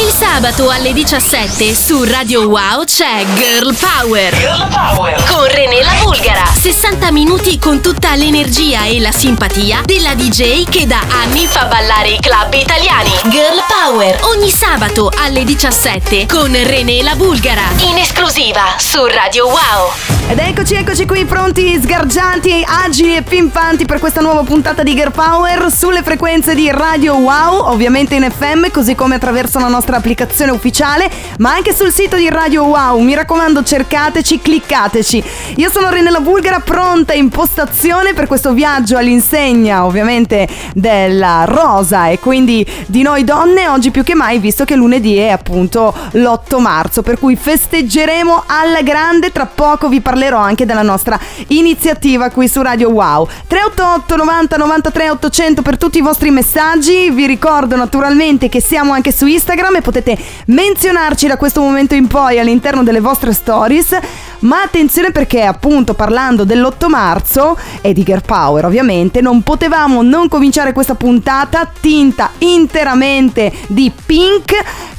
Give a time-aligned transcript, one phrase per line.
[0.00, 4.32] Il sabato alle 17 su Radio Wow c'è Girl Power.
[4.32, 5.24] Girl Power.
[5.24, 6.44] Con René la Bulgara.
[6.46, 12.10] 60 minuti con tutta l'energia e la simpatia della DJ che da anni fa ballare
[12.10, 13.10] i club italiani.
[13.24, 14.20] Girl Power.
[14.26, 17.68] Ogni sabato alle 17 con René la Bulgara.
[17.78, 20.17] In esclusiva su Radio Wow.
[20.30, 25.10] Ed eccoci, eccoci qui pronti, sgargianti, agili e pimpanti per questa nuova puntata di Girl
[25.10, 30.52] Power sulle frequenze di Radio Wow, ovviamente in FM, così come attraverso la nostra applicazione
[30.52, 33.00] ufficiale, ma anche sul sito di Radio Wow.
[33.00, 35.24] Mi raccomando, cercateci, cliccateci.
[35.56, 42.18] Io sono Renella Bulgara, pronta in postazione per questo viaggio all'insegna, ovviamente, della rosa e
[42.18, 47.00] quindi di noi donne, oggi più che mai, visto che lunedì è appunto l'8 marzo,
[47.00, 51.18] per cui festeggeremo alla grande, tra poco vi parlerò anche della nostra
[51.48, 53.28] iniziativa qui su Radio Wow.
[53.46, 59.12] 388 90 93 800 per tutti i vostri messaggi, vi ricordo naturalmente che siamo anche
[59.12, 63.96] su Instagram e potete menzionarci da questo momento in poi all'interno delle vostre stories.
[64.40, 70.28] Ma attenzione perché appunto parlando dell'8 marzo e di Girl Power ovviamente non potevamo non
[70.28, 74.52] cominciare questa puntata tinta interamente di pink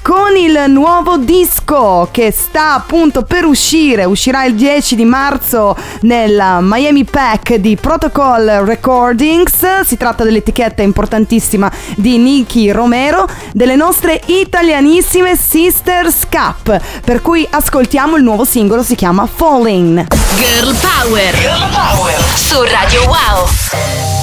[0.10, 6.58] con il nuovo disco che sta appunto per uscire, uscirà il 10 di marzo nel
[6.62, 15.38] Miami Pack di Protocol Recordings, si tratta dell'etichetta importantissima di Nicky Romero, delle nostre italianissime
[15.38, 20.08] Sisters Cup, per cui ascoltiamo il nuovo singolo, si chiama Falling.
[20.38, 21.36] Girl Power.
[21.36, 22.20] Girl Power.
[22.34, 24.19] Su Radio Wow.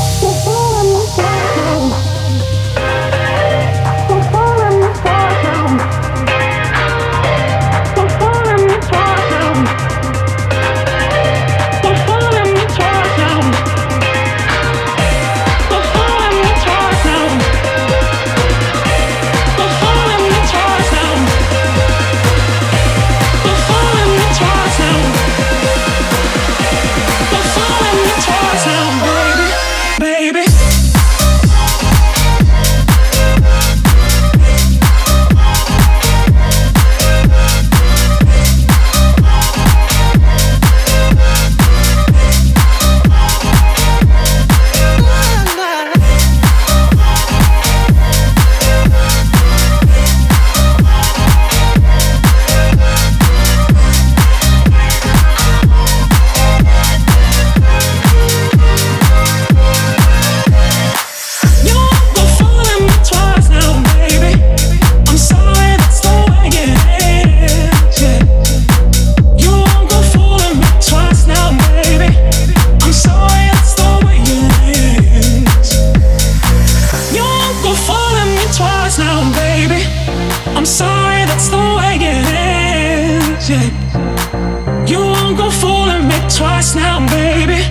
[80.67, 83.49] I'm sorry, that's the way it is.
[83.49, 84.85] Yeah.
[84.85, 87.63] You won't go fooling me twice now, baby.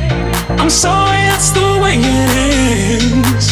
[0.56, 3.51] I'm sorry, that's the way it is.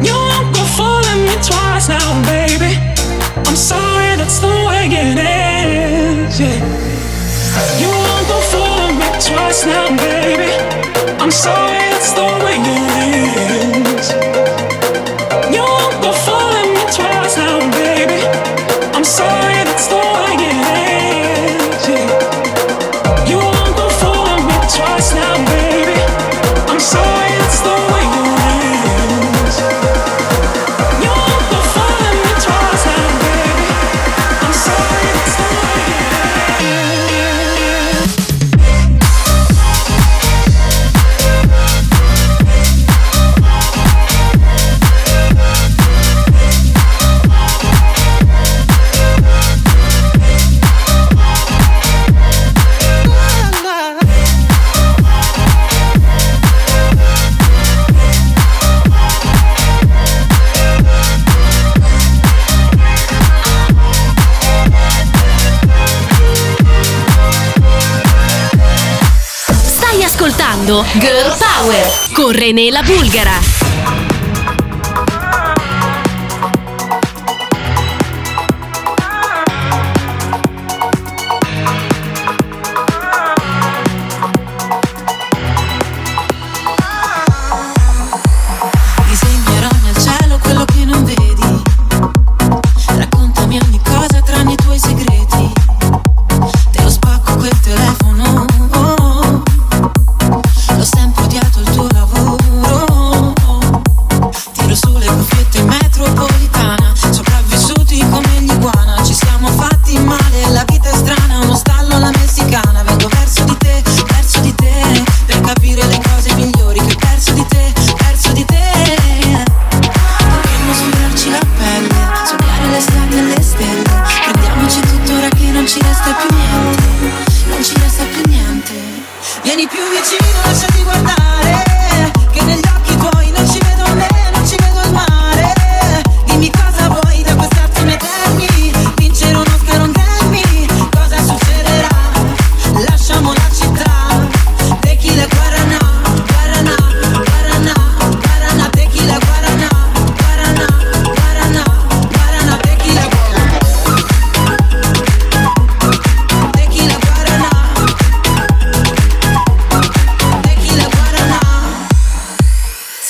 [0.00, 2.80] You won't go fooling me twice now, baby.
[3.44, 6.40] I'm sorry, that's the way it is.
[6.40, 6.64] Yeah.
[7.76, 10.48] You won't go fooling me twice now, baby.
[11.20, 12.37] I'm sorry, that's the way
[70.94, 73.67] Girl Power con René la Bulgara.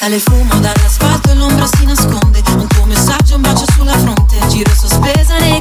[0.08, 2.42] Sale il fumo dall'asfalto l'ombra si nasconde.
[2.56, 4.38] Un tuo messaggio, un bacio sulla fronte.
[4.48, 5.60] Giro sospesa nei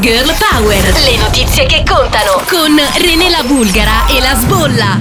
[0.00, 0.92] Girl Power.
[1.04, 4.98] Le notizie che contano con René la Bulgara e la Sbolla.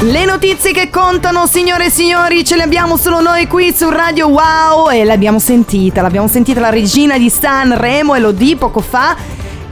[0.00, 4.28] Le notizie che contano, signore e signori, ce le abbiamo solo noi qui su Radio
[4.28, 9.14] Wow e l'abbiamo sentita, l'abbiamo sentita la regina di Sanremo e lo di poco fa.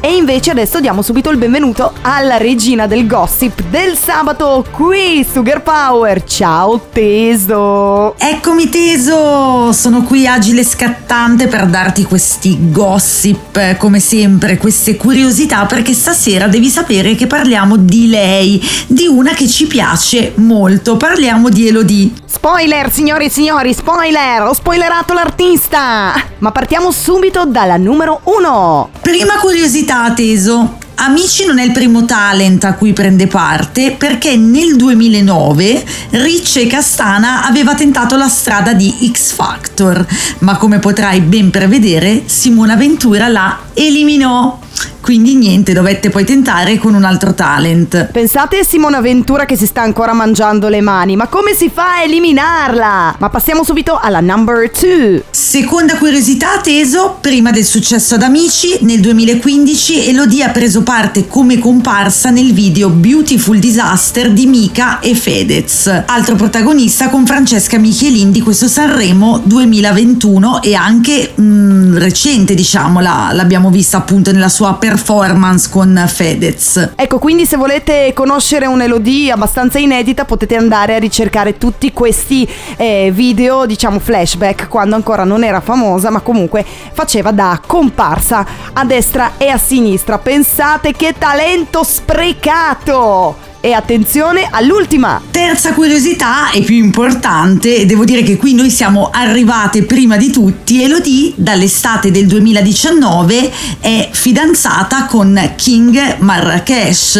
[0.02, 5.42] E invece adesso diamo subito il benvenuto alla regina del gossip del sabato qui su
[5.42, 6.24] Girl Power.
[6.24, 8.14] Ciao Teso!
[8.16, 14.96] Eccomi teso, sono qui agile e scattante per darti questi gossip, eh, come sempre, queste
[14.96, 20.96] curiosità, perché stasera devi sapere che parliamo di lei, di una che ci piace molto,
[20.96, 22.10] parliamo di Elodie.
[22.24, 24.42] Spoiler, signori e signori, spoiler!
[24.44, 26.14] Ho spoilerato l'artista!
[26.38, 28.88] Ma partiamo subito dalla numero uno.
[29.02, 30.78] Prima curiosità teso.
[30.94, 36.66] Amici non è il primo talent a cui prende parte perché nel 2009 Ricci e
[36.68, 40.06] Castana aveva tentato la strada di X Factor,
[40.40, 44.60] ma come potrai ben prevedere Simona Ventura la eliminò.
[45.00, 48.10] Quindi niente, dovette poi tentare con un altro talent.
[48.12, 51.96] Pensate a Simona Ventura che si sta ancora mangiando le mani, ma come si fa
[51.96, 53.16] a eliminarla?
[53.18, 55.24] Ma passiamo subito alla number 2.
[55.30, 61.58] Seconda curiosità teso, prima del successo ad Amici, nel 2015 Elodie ha preso parte come
[61.58, 68.42] comparsa nel video Beautiful Disaster di Mika e Fedez, altro protagonista con Francesca Michelin di
[68.42, 75.68] questo Sanremo 2021 e anche mm, recente diciamo, la- l'abbiamo vista appunto nella sua performance
[75.68, 76.92] con Fedez.
[76.94, 83.10] Ecco, quindi se volete conoscere un'Elodie abbastanza inedita potete andare a ricercare tutti questi eh,
[83.12, 89.32] video, diciamo flashback, quando ancora non era famosa, ma comunque faceva da comparsa a destra
[89.36, 90.18] e a sinistra.
[90.18, 93.49] Pensate che talento sprecato!
[93.62, 95.20] E attenzione all'ultima!
[95.30, 100.82] Terza curiosità e più importante, devo dire che qui noi siamo arrivate prima di tutti.
[100.82, 107.16] Elodie dall'estate del 2019 è fidanzata con King Marrakesh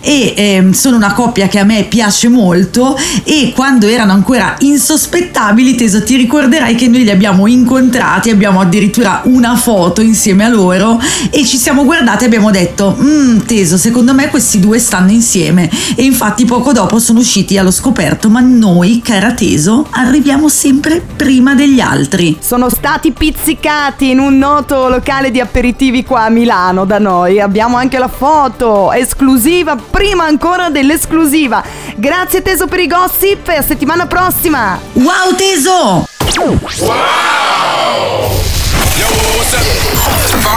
[0.00, 5.74] e ehm, sono una coppia che a me piace molto e quando erano ancora insospettabili,
[5.74, 11.00] Teso, ti ricorderai che noi li abbiamo incontrati, abbiamo addirittura una foto insieme a loro
[11.30, 15.78] e ci siamo guardati e abbiamo detto, "Mm, Teso, secondo me questi due stanno insieme
[15.96, 21.54] e infatti poco dopo sono usciti allo scoperto, ma noi, cara Teso, arriviamo sempre prima
[21.54, 22.38] degli altri.
[22.40, 27.40] Sono stati pizzicati in un noto locale di aperitivi qua a Milano da noi.
[27.40, 31.62] Abbiamo anche la foto esclusiva, prima ancora dell'esclusiva.
[31.96, 34.78] Grazie Teso per i gossip e a settimana prossima!
[34.92, 36.08] Wow Teso!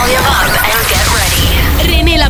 [0.04, 0.93] René la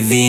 [0.00, 0.21] que.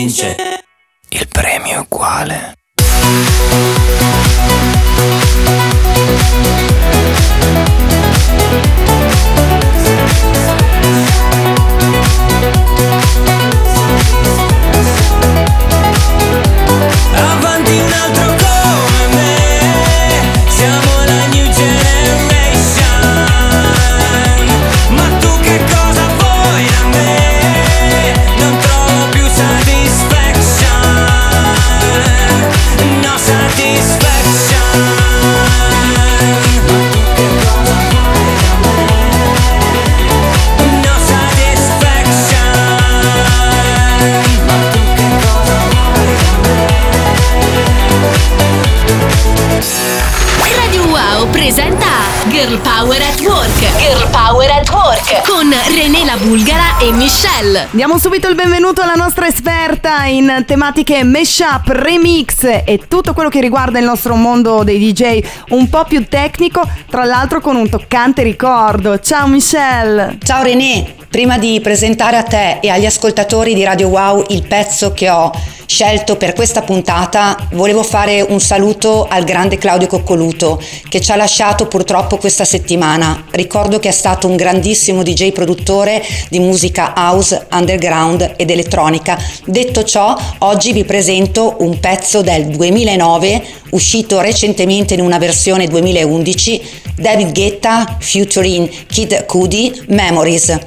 [57.70, 63.40] Diamo subito il benvenuto alla nostra esperta in tematiche mashup, remix e tutto quello che
[63.40, 68.24] riguarda il nostro mondo dei DJ un po' più tecnico, tra l'altro con un toccante
[68.24, 68.98] ricordo.
[68.98, 70.18] Ciao Michelle.
[70.20, 71.03] Ciao René.
[71.14, 75.30] Prima di presentare a te e agli ascoltatori di Radio Wow il pezzo che ho
[75.64, 81.16] scelto per questa puntata, volevo fare un saluto al grande Claudio Coccoluto che ci ha
[81.16, 83.26] lasciato purtroppo questa settimana.
[83.30, 89.16] Ricordo che è stato un grandissimo DJ produttore di musica house, underground ed elettronica.
[89.44, 96.62] Detto ciò, oggi vi presento un pezzo del 2009 uscito recentemente in una versione 2011,
[96.96, 100.58] David Guetta featuring Kid Cudi, Memories.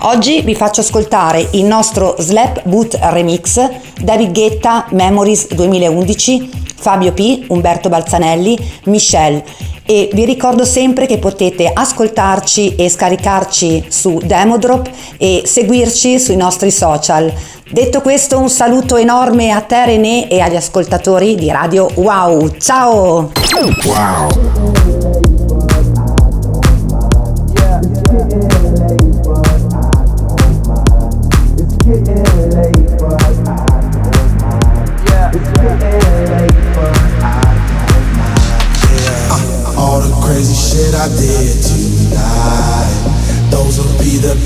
[0.00, 3.58] Oggi vi faccio ascoltare il nostro Slap Boot Remix,
[4.00, 9.42] David Guetta Memories 2011, Fabio P, Umberto Balzanelli, Michelle
[9.86, 16.70] e vi ricordo sempre che potete ascoltarci e scaricarci su Demodrop e seguirci sui nostri
[16.70, 17.32] social.
[17.70, 22.56] Detto questo un saluto enorme a te René e agli ascoltatori di Radio Wow.
[22.58, 23.32] Ciao!
[23.94, 24.95] All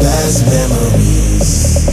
[0.01, 1.87] best memories.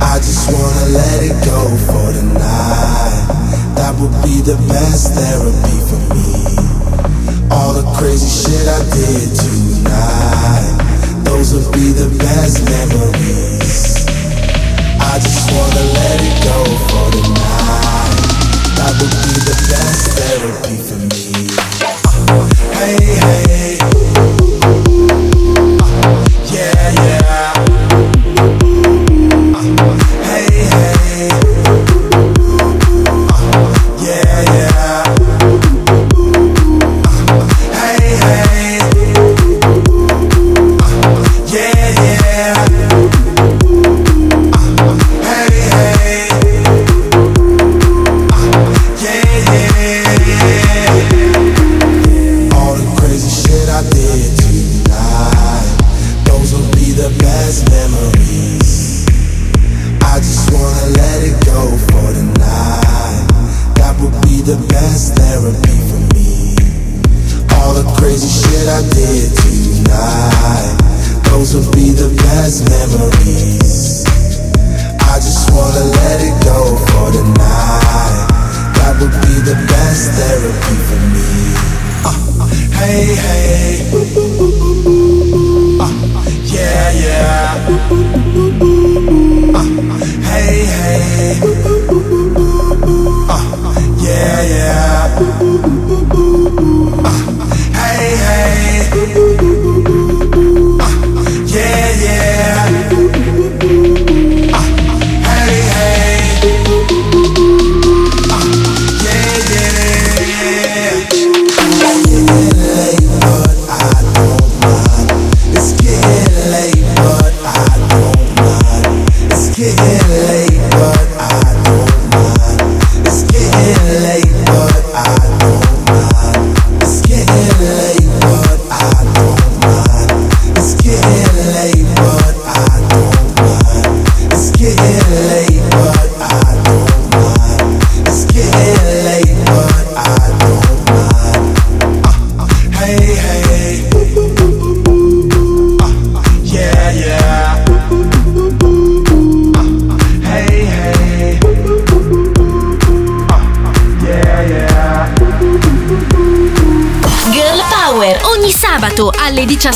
[0.00, 3.24] I just wanna let it go for the night.
[3.76, 6.32] That would be the best therapy for me.
[7.50, 10.76] All the crazy shit I did tonight,
[11.24, 14.06] those will be the best memories.
[15.00, 18.20] I just wanna let it go for the night.
[18.78, 21.30] That would be the best therapy for me.
[22.80, 23.99] Hey, hey.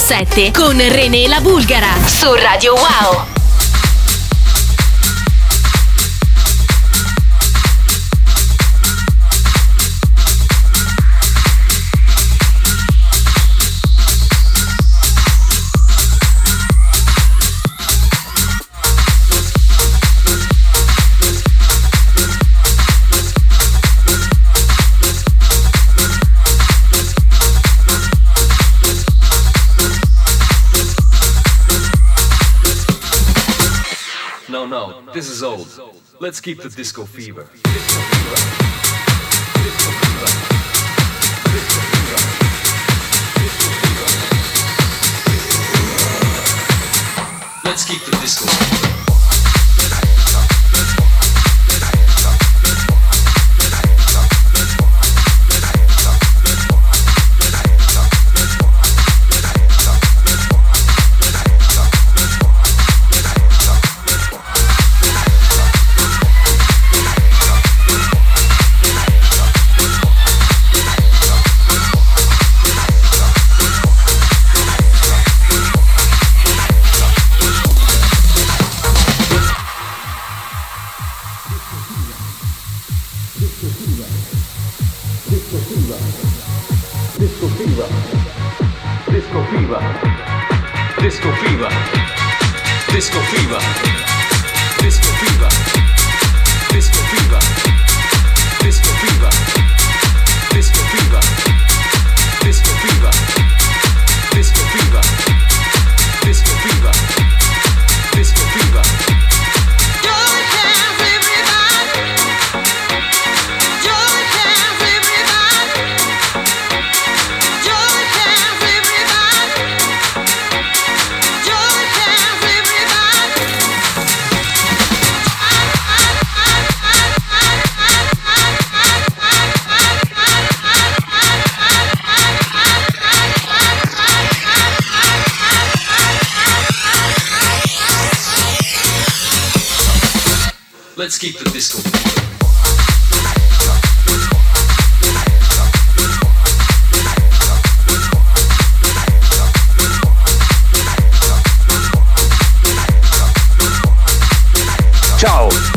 [0.04, 3.33] 2017 con René La Bulgara su Radio Wow.
[36.24, 37.50] Let's keep the disco fever.
[40.22, 40.33] Let's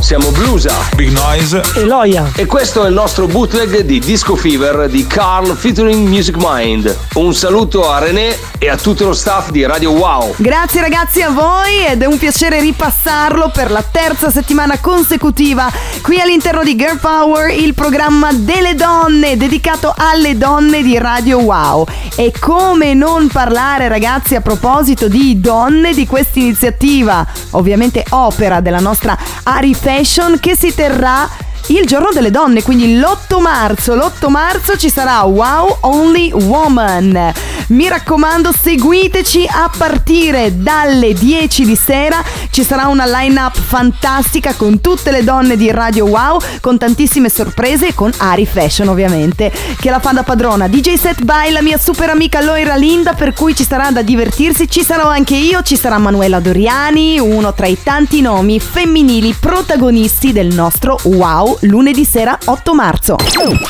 [0.08, 2.32] siamo Blusa, Big Noise e Loia.
[2.34, 6.98] E questo è il nostro bootleg di Disco Fever di Carl featuring Music Mind.
[7.16, 10.36] Un saluto a René e a tutto lo staff di Radio Wow.
[10.38, 15.70] Grazie ragazzi a voi ed è un piacere ripassarlo per la terza settimana consecutiva
[16.02, 21.86] qui all'interno di Girl Power, il programma delle donne dedicato alle donne di Radio Wow.
[22.20, 28.80] E come non parlare ragazzi a proposito di donne di questa iniziativa, ovviamente opera della
[28.80, 31.30] nostra Ari Fashion che si terrà
[31.68, 33.94] il giorno delle donne, quindi l'8 marzo.
[33.94, 37.34] L'8 marzo ci sarà Wow Only Woman.
[37.68, 42.24] Mi raccomando, seguiteci a partire dalle 10 di sera.
[42.50, 47.88] Ci sarà una line-up fantastica con tutte le donne di Radio Wow, con tantissime sorprese
[47.88, 50.70] e con Ari Fashion ovviamente, che la fa da padrona.
[50.70, 54.70] DJ Set by la mia super amica Loira Linda, per cui ci sarà da divertirsi.
[54.70, 60.32] Ci sarò anche io, ci sarà Manuela Doriani, uno tra i tanti nomi femminili protagonisti
[60.32, 63.16] del nostro Wow lunedì sera 8 marzo.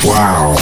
[0.02, 0.58] Wow.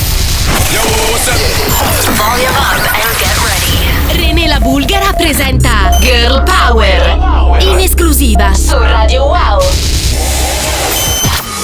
[4.13, 9.61] René la Bulgara presenta Girl Power in esclusiva su Radio Wow.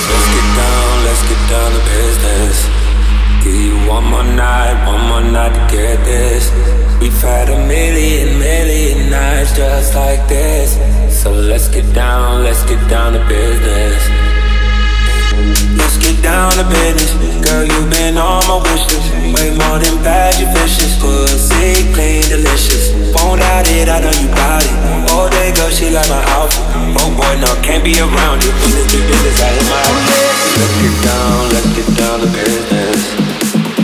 [0.09, 2.68] Let's get down, let's get down to business.
[3.42, 6.51] Give you one more night, one more night to get this.
[7.01, 10.79] We've had a million, million nights just like this.
[11.09, 14.21] So let's get down, let's get down to business.
[16.02, 17.14] Get down to business.
[17.46, 19.08] Girl, you've been on my wish list.
[19.34, 20.98] Way more than bad, you vicious.
[20.98, 22.90] Pussy clean, delicious.
[23.14, 24.74] Won't doubt it, I know you bout it.
[25.14, 26.64] All day, girl, she like my outfit.
[26.98, 28.50] Oh boy, no, can't be around you.
[28.60, 29.78] Business, big business, I hit my
[30.58, 33.00] Let's get down, let's get down to business.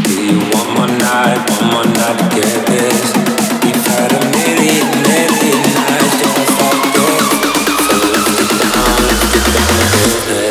[0.07, 3.15] Give you one more night, one more night to get this.
[3.63, 7.25] We've had a million, million nights just like this.
[7.87, 10.48] So let's get down, let's get down to business.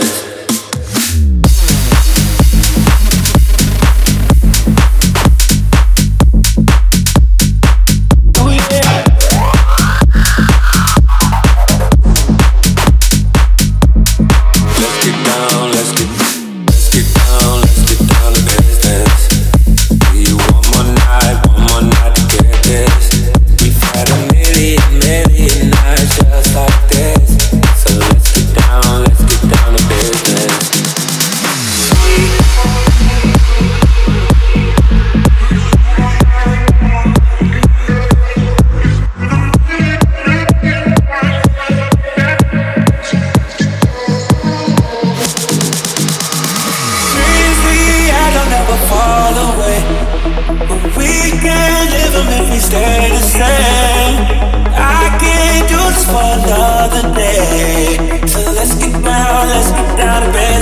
[52.67, 54.15] Stay the same.
[54.75, 57.95] I can't do this for another day.
[58.27, 60.56] So let's get down, let's get down to business.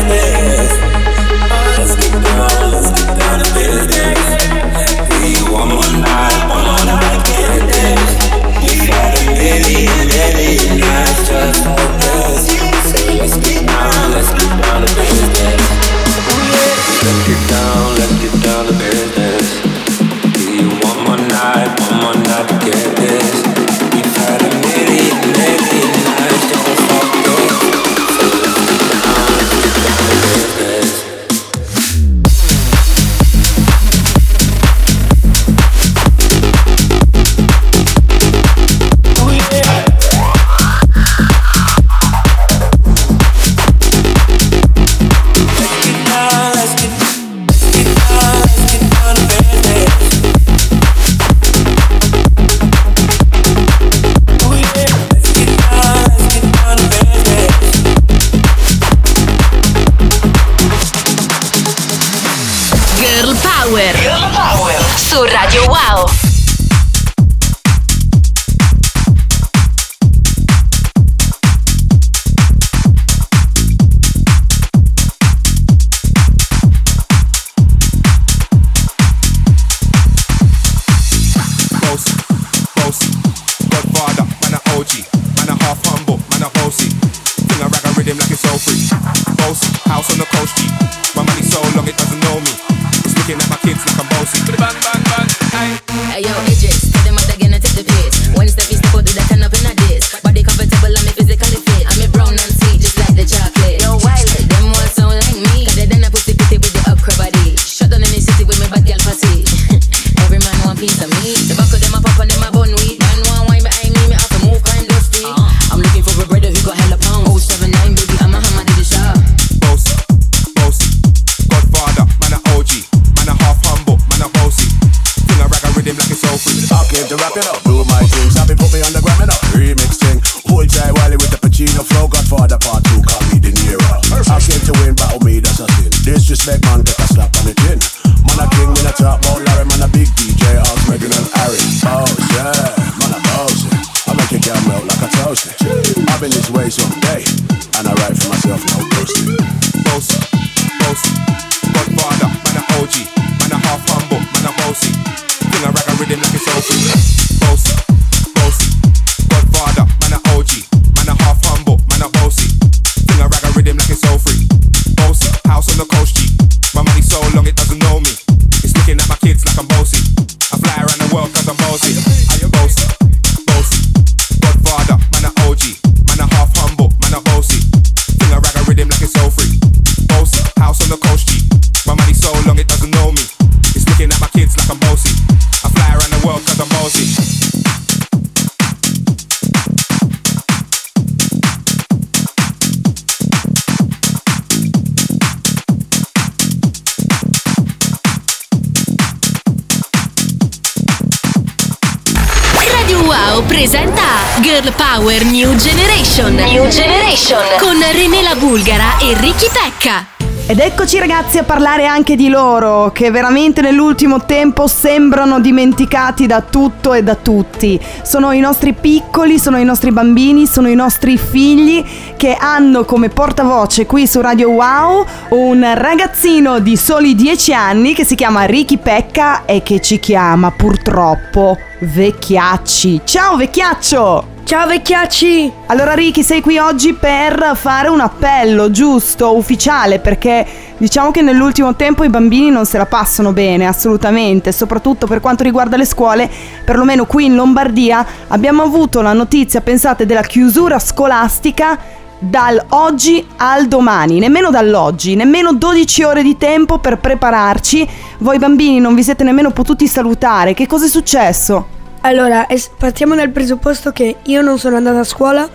[204.66, 206.34] Girl Power New Generation.
[206.34, 207.40] New Generation.
[207.60, 210.08] Con René la Bulgara e Ricky Pecca.
[210.48, 216.42] Ed eccoci ragazzi a parlare anche di loro, che veramente nell'ultimo tempo sembrano dimenticati da
[216.42, 217.80] tutto e da tutti.
[218.02, 223.10] Sono i nostri piccoli, sono i nostri bambini, sono i nostri figli che hanno come
[223.10, 228.78] portavoce qui su Radio Wow un ragazzino di soli 10 anni che si chiama Ricky
[228.78, 233.02] Pecca e che ci chiama purtroppo Vecchiacci.
[233.04, 234.35] Ciao Vecchiaccio!
[234.46, 235.52] Ciao vecchiacci!
[235.66, 240.46] Allora Ricky sei qui oggi per fare un appello giusto, ufficiale, perché
[240.78, 245.42] diciamo che nell'ultimo tempo i bambini non se la passano bene, assolutamente, soprattutto per quanto
[245.42, 246.30] riguarda le scuole,
[246.64, 251.80] perlomeno qui in Lombardia abbiamo avuto la notizia, pensate, della chiusura scolastica
[252.20, 257.90] dal oggi al domani, nemmeno dall'oggi, nemmeno 12 ore di tempo per prepararci.
[258.20, 261.74] Voi bambini non vi siete nemmeno potuti salutare, che cosa è successo?
[262.06, 265.50] Allora, es- partiamo dal presupposto che io non sono andata a scuola,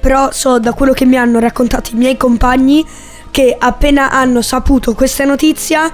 [0.00, 2.82] però so da quello che mi hanno raccontato i miei compagni
[3.30, 5.92] che appena hanno saputo questa notizia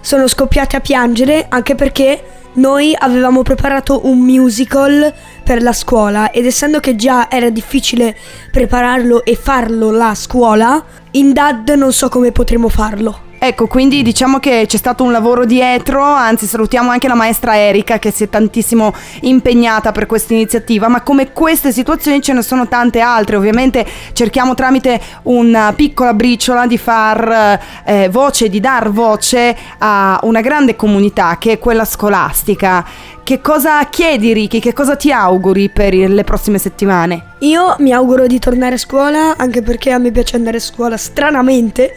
[0.00, 5.12] sono scoppiati a piangere anche perché noi avevamo preparato un musical
[5.44, 8.16] per la scuola ed essendo che già era difficile
[8.50, 13.31] prepararlo e farlo la scuola, in DAD non so come potremo farlo.
[13.44, 17.98] Ecco, quindi diciamo che c'è stato un lavoro dietro, anzi salutiamo anche la maestra Erika
[17.98, 22.68] che si è tantissimo impegnata per questa iniziativa, ma come queste situazioni ce ne sono
[22.68, 29.56] tante altre, ovviamente cerchiamo tramite una piccola briciola di far eh, voce, di dar voce
[29.78, 32.86] a una grande comunità che è quella scolastica.
[33.24, 37.34] Che cosa chiedi Ricky, che cosa ti auguri per le prossime settimane?
[37.40, 40.96] Io mi auguro di tornare a scuola anche perché a me piace andare a scuola
[40.96, 41.92] stranamente,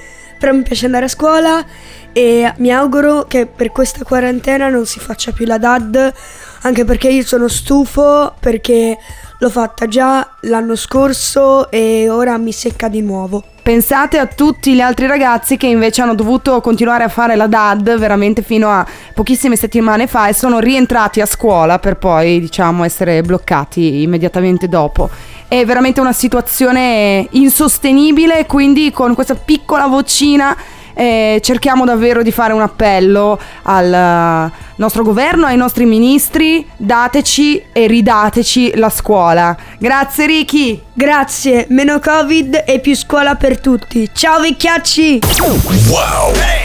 [0.45, 1.65] però mi piace andare a scuola
[2.13, 6.13] e mi auguro che per questa quarantena non si faccia più la DAD,
[6.61, 8.95] anche perché io sono stufo perché
[9.39, 13.43] l'ho fatta già l'anno scorso e ora mi secca di nuovo.
[13.63, 17.97] Pensate a tutti gli altri ragazzi che invece hanno dovuto continuare a fare la DAD
[17.97, 23.23] veramente fino a pochissime settimane fa e sono rientrati a scuola per poi, diciamo, essere
[23.23, 25.09] bloccati immediatamente dopo.
[25.47, 30.55] È veramente una situazione insostenibile, quindi con questa piccola vocina
[30.95, 37.85] eh, cerchiamo davvero di fare un appello al nostro governo, ai nostri ministri, dateci e
[37.87, 39.55] ridateci la scuola.
[39.77, 40.81] Grazie Ricky!
[40.93, 44.09] Grazie, meno Covid e più scuola per tutti.
[44.13, 45.19] Ciao vecchiacci!
[45.89, 46.64] Wow.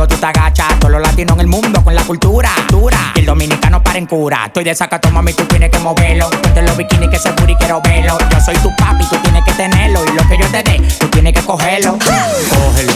[0.00, 0.78] cuando tú te agachas.
[0.78, 2.50] Todos los latinos en el mundo con la cultura.
[2.68, 3.12] cultura.
[3.16, 4.46] Y el dominicano para en cura.
[4.46, 6.30] Estoy de sacato, mami, tú tienes que moverlo.
[6.30, 8.16] Ponte los bikinis que se y quiero verlo.
[8.30, 10.02] Yo soy tu papi, tú tienes que tenerlo.
[10.06, 11.98] Y lo que yo te dé, tú tienes que cogerlo.
[11.98, 12.92] Cógelo,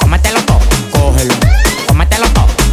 [0.00, 0.60] cómetelo todo,
[0.92, 1.34] cógelo,
[1.88, 2.63] cómetelo todo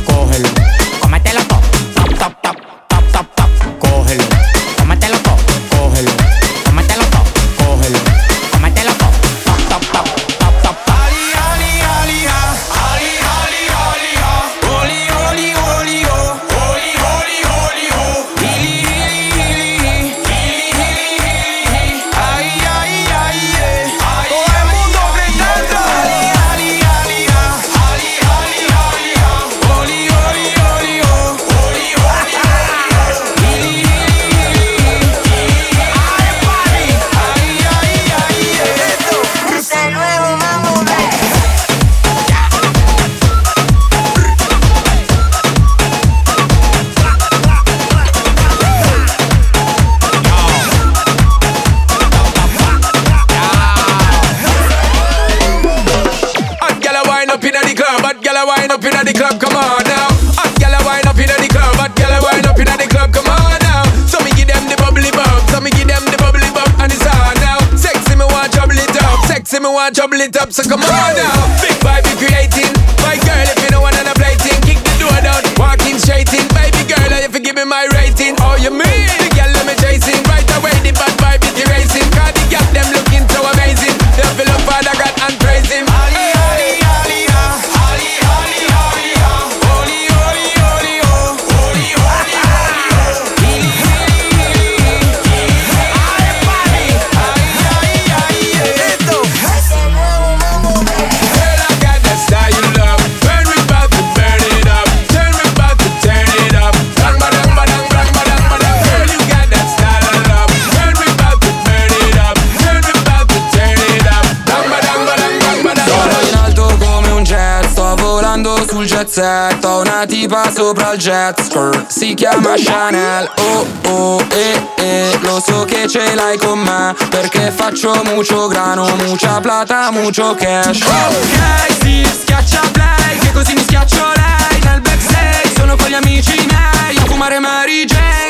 [119.12, 121.88] pozzetto Una tipa sopra il jet skirt.
[121.90, 123.30] Si chiama Chanel.
[123.36, 128.88] Oh oh eh eh Lo so che ce l'hai con me Perché faccio mucho grano
[129.06, 130.82] Mucha plata, mucho cash.
[130.82, 134.60] Ok, si schiaccia play Che così mi schiaccio lei.
[134.64, 138.21] Nel backstage sono con gli amici miei A fumare Mary Jane.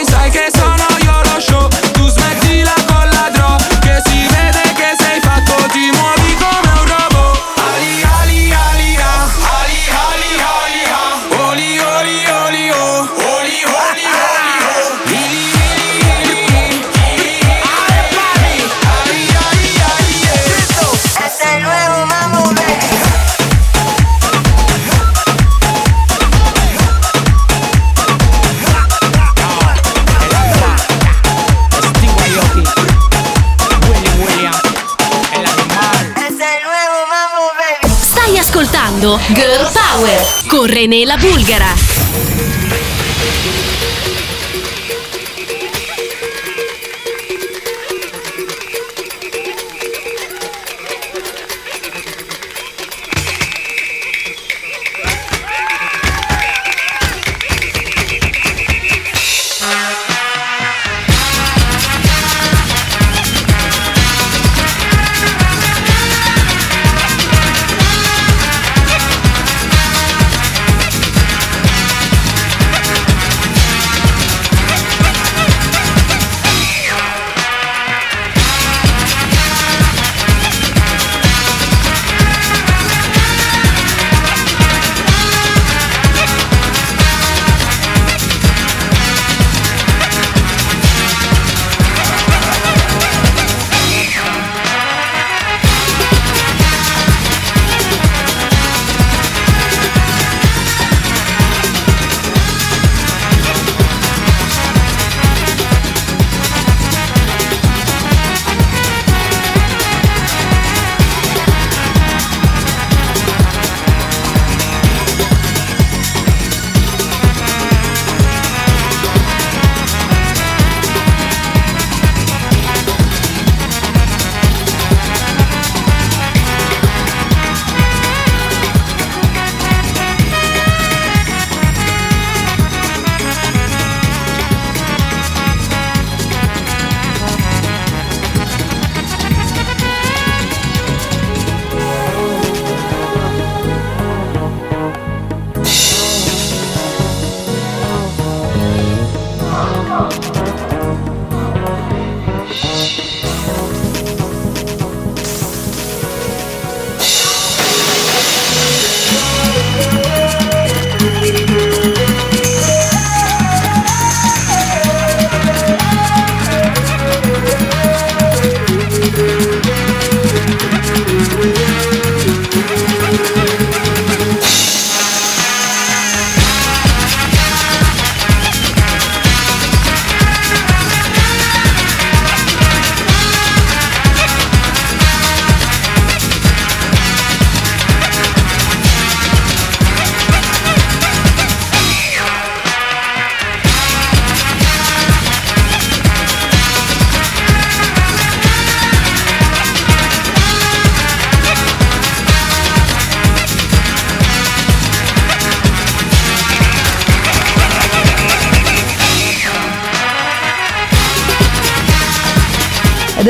[38.62, 41.74] ascoltando Girl Power con René Bulgara.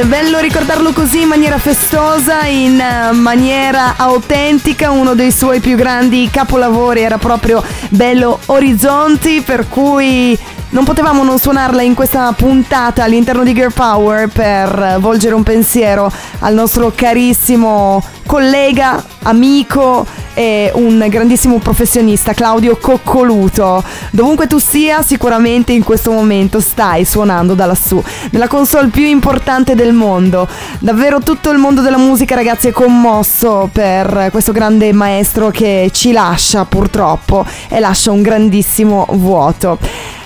[0.02, 4.89] È bello ricordarlo così in maniera festosa, in eh, maniera autentica.
[4.89, 10.36] Uno dei suoi più grandi capolavori era proprio Bello Orizzonti, per cui
[10.70, 16.12] non potevamo non suonarla in questa puntata all'interno di Girl Power per volgere un pensiero
[16.39, 20.08] al nostro carissimo collega, amico
[20.41, 23.83] e un grandissimo professionista Claudio Coccoluto.
[24.09, 29.75] Dovunque tu sia, sicuramente in questo momento stai suonando da lassù, nella console più importante
[29.75, 30.47] del mondo.
[30.79, 36.11] Davvero tutto il mondo della musica, ragazzi, è commosso per questo grande maestro che ci
[36.11, 39.77] lascia purtroppo e lascia un grandissimo vuoto.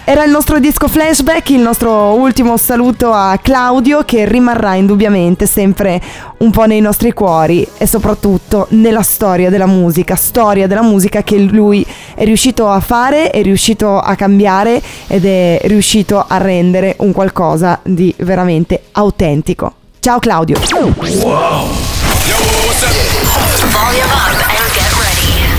[0.07, 5.99] Era il nostro disco flashback, il nostro ultimo saluto a Claudio che rimarrà indubbiamente sempre
[6.37, 11.39] un po' nei nostri cuori e soprattutto nella storia della musica, storia della musica che
[11.39, 11.83] lui
[12.13, 17.79] è riuscito a fare, è riuscito a cambiare ed è riuscito a rendere un qualcosa
[17.81, 19.73] di veramente autentico.
[19.99, 20.59] Ciao Claudio.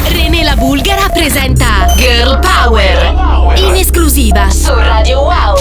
[0.08, 5.56] René la Bulgara presenta Girl Power in esclusiva su Radio Wow.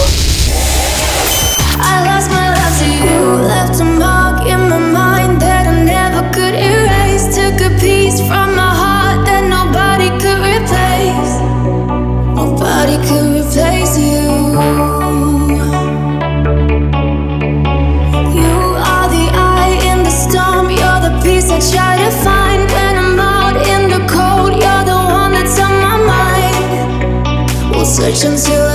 [1.77, 6.29] I lost my love to you, left a mark in my mind that I never
[6.31, 7.27] could erase.
[7.35, 11.39] Took a piece from my heart that nobody could replace.
[12.35, 13.34] Nobody could
[28.06, 28.45] mind.
[28.49, 28.74] We'll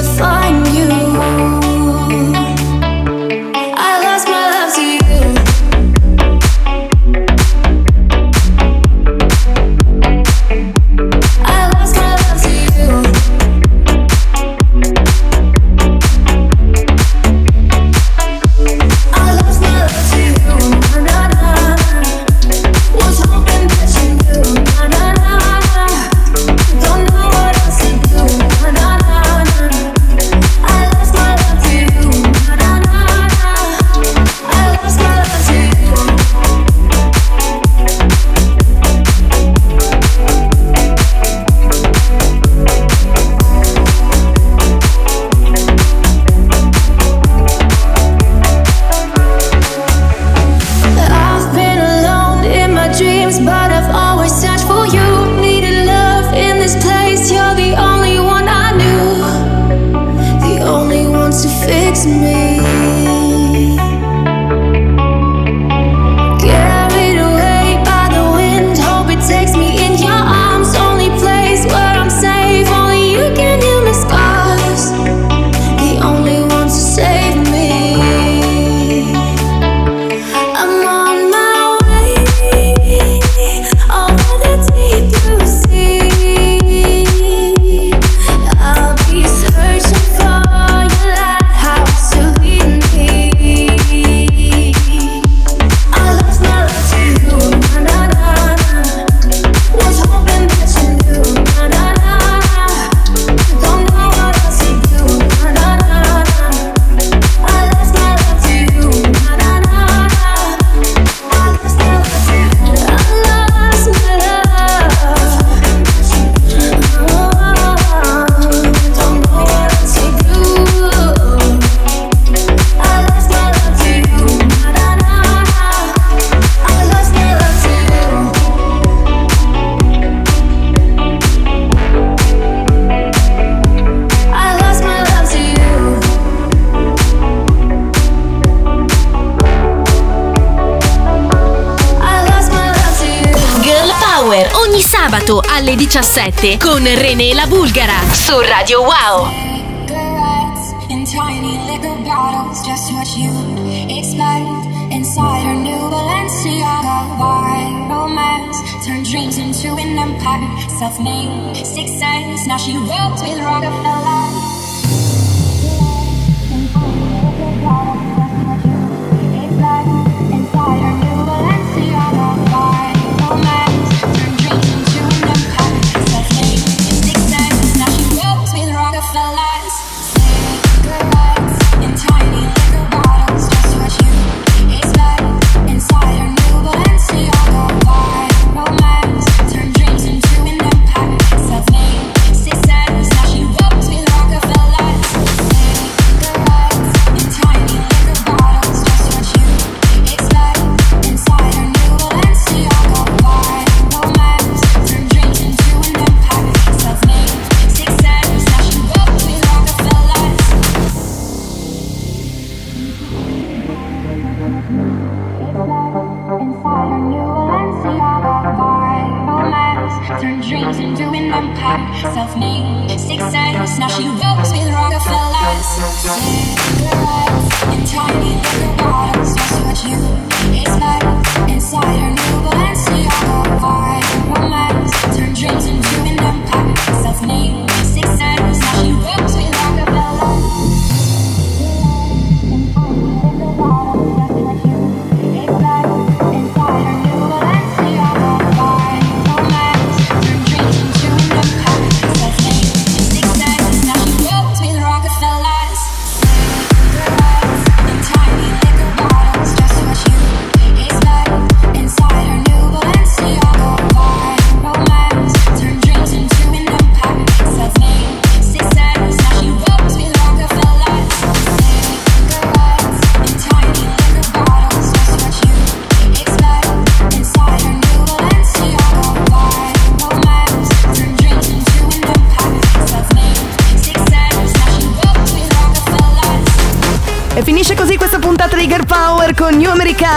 [146.30, 149.49] 17 con René la Bulgara su Radio Wow.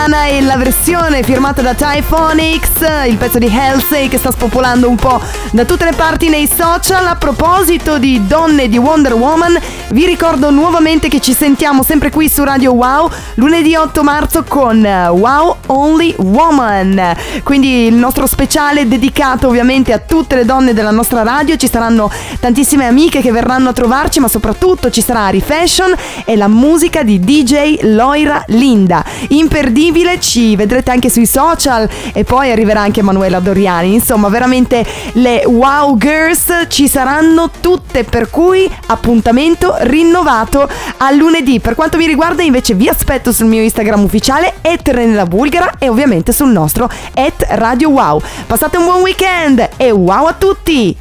[0.04, 4.96] Americana e la versione firmata da Typhonics, il pezzo di Halsey che sta spopolando un
[4.96, 7.08] po' da tutte le parti nei social.
[7.08, 9.58] A proposito di donne di Wonder Woman,
[9.94, 14.84] vi ricordo nuovamente che ci sentiamo sempre qui su Radio Wow lunedì 8 marzo con
[14.84, 17.16] eh, Wow Only Woman.
[17.44, 21.56] Quindi il nostro speciale dedicato ovviamente a tutte le donne della nostra radio.
[21.58, 25.94] Ci saranno tantissime amiche che verranno a trovarci, ma soprattutto ci sarà Refashion
[26.26, 29.06] e la musica di DJ Loira Linda.
[29.30, 33.94] Imperdibile, ci vedrete anche sui social e poi arriverà anche Manuela Doriani.
[33.94, 34.84] Insomma, veramente
[35.14, 41.60] le Wow Girls ci saranno tutte, per cui appuntamento rinnovato a lunedì.
[41.60, 46.32] Per quanto mi riguarda, invece, vi aspetto sul mio Instagram ufficiale Renella Bulgara e ovviamente
[46.32, 48.22] sul nostro at Radio Wow.
[48.48, 50.96] Passate un buon weekend e wow a tutti!